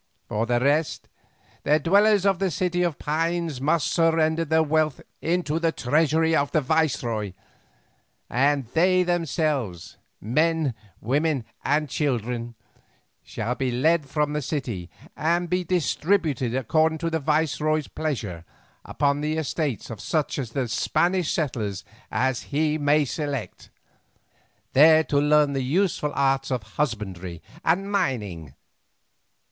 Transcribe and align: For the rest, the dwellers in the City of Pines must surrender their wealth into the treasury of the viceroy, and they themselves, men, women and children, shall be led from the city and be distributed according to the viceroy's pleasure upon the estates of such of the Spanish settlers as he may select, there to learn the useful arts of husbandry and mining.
For 0.27 0.47
the 0.47 0.59
rest, 0.59 1.09
the 1.61 1.79
dwellers 1.79 2.25
in 2.25 2.37
the 2.39 2.49
City 2.49 2.81
of 2.81 2.97
Pines 2.97 3.61
must 3.61 3.91
surrender 3.91 4.43
their 4.43 4.63
wealth 4.63 4.99
into 5.21 5.59
the 5.59 5.71
treasury 5.71 6.35
of 6.35 6.51
the 6.51 6.59
viceroy, 6.59 7.33
and 8.27 8.65
they 8.69 9.03
themselves, 9.03 9.97
men, 10.19 10.73
women 11.01 11.45
and 11.63 11.87
children, 11.87 12.55
shall 13.21 13.53
be 13.53 13.69
led 13.71 14.09
from 14.09 14.33
the 14.33 14.41
city 14.41 14.89
and 15.15 15.51
be 15.51 15.63
distributed 15.63 16.55
according 16.55 16.97
to 16.97 17.11
the 17.11 17.19
viceroy's 17.19 17.87
pleasure 17.87 18.43
upon 18.83 19.21
the 19.21 19.37
estates 19.37 19.91
of 19.91 20.01
such 20.01 20.39
of 20.39 20.53
the 20.53 20.67
Spanish 20.67 21.31
settlers 21.31 21.83
as 22.09 22.45
he 22.49 22.79
may 22.79 23.05
select, 23.05 23.69
there 24.73 25.03
to 25.03 25.19
learn 25.21 25.53
the 25.53 25.61
useful 25.61 26.11
arts 26.15 26.49
of 26.49 26.63
husbandry 26.63 27.39
and 27.63 27.91
mining. 27.91 28.55